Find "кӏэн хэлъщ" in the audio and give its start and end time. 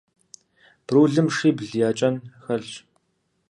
1.97-2.71